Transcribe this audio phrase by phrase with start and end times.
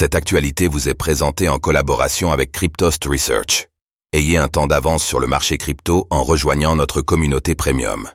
[0.00, 3.66] Cette actualité vous est présentée en collaboration avec Cryptost Research.
[4.12, 8.08] Ayez un temps d'avance sur le marché crypto en rejoignant notre communauté premium.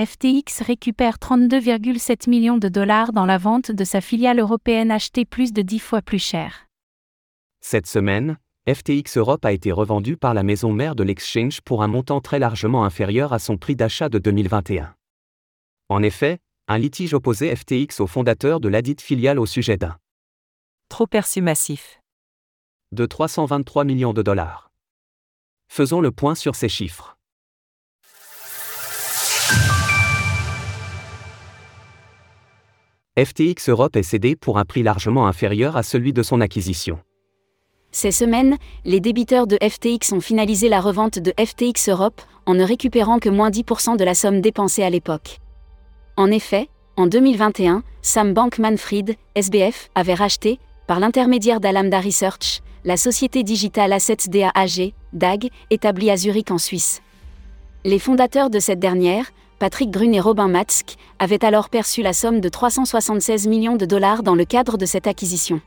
[0.00, 5.52] FTX récupère 32,7 millions de dollars dans la vente de sa filiale européenne achetée plus
[5.52, 6.68] de 10 fois plus cher.
[7.60, 11.88] Cette semaine, FTX Europe a été revendu par la maison mère de l'exchange pour un
[11.88, 14.94] montant très largement inférieur à son prix d'achat de 2021.
[15.90, 19.98] En effet, un litige opposait FTX au fondateur de ladite filiale au sujet d'un
[20.94, 22.00] Trop perçu massif.
[22.92, 24.70] de 323 millions de dollars.
[25.66, 27.16] Faisons le point sur ces chiffres.
[33.18, 37.00] FTX Europe est cédé pour un prix largement inférieur à celui de son acquisition.
[37.90, 42.62] Ces semaines, les débiteurs de FTX ont finalisé la revente de FTX Europe en ne
[42.62, 45.40] récupérant que moins 10% de la somme dépensée à l'époque.
[46.16, 53.42] En effet, en 2021, Sam Bankman-Fried, SBF, avait racheté, par l'intermédiaire d'Alamda Research, la société
[53.42, 57.00] Digital Assets DAAG, DAG, établie à Zurich en Suisse.
[57.84, 62.40] Les fondateurs de cette dernière, Patrick Grun et Robin Matsk, avaient alors perçu la somme
[62.40, 65.60] de 376 millions de dollars dans le cadre de cette acquisition.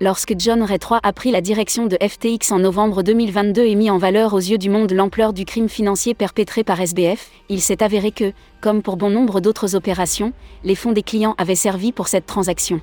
[0.00, 3.90] Lorsque John Ray III a pris la direction de FTX en novembre 2022 et mis
[3.90, 7.82] en valeur aux yeux du monde l'ampleur du crime financier perpétré par SBF, il s'est
[7.82, 10.32] avéré que, comme pour bon nombre d'autres opérations,
[10.64, 12.80] les fonds des clients avaient servi pour cette transaction.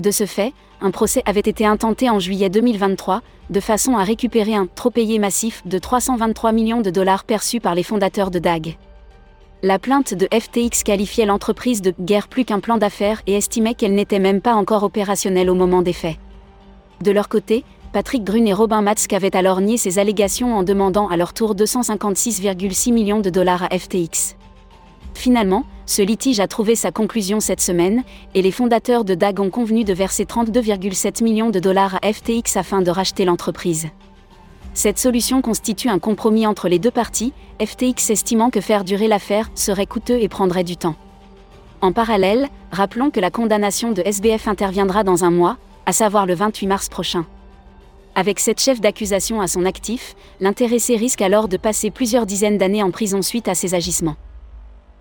[0.00, 4.54] De ce fait, un procès avait été intenté en juillet 2023, de façon à récupérer
[4.54, 8.76] un trop payé massif de 323 millions de dollars perçus par les fondateurs de DAG.
[9.62, 13.94] La plainte de FTX qualifiait l'entreprise de guerre plus qu'un plan d'affaires et estimait qu'elle
[13.94, 16.18] n'était même pas encore opérationnelle au moment des faits.
[17.02, 21.08] De leur côté, Patrick Grun et Robin Matsk avaient alors nié ces allégations en demandant
[21.08, 24.36] à leur tour 256,6 millions de dollars à FTX.
[25.14, 28.02] Finalement, ce litige a trouvé sa conclusion cette semaine,
[28.34, 32.56] et les fondateurs de DAG ont convenu de verser 32,7 millions de dollars à FTX
[32.56, 33.88] afin de racheter l'entreprise.
[34.74, 37.32] Cette solution constitue un compromis entre les deux parties,
[37.64, 40.96] FTX estimant que faire durer l'affaire serait coûteux et prendrait du temps.
[41.80, 46.34] En parallèle, rappelons que la condamnation de SBF interviendra dans un mois, à savoir le
[46.34, 47.24] 28 mars prochain.
[48.16, 52.82] Avec cette chef d'accusation à son actif, l'intéressé risque alors de passer plusieurs dizaines d'années
[52.82, 54.16] en prison suite à ses agissements.